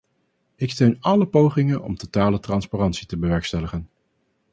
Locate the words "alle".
1.01-1.25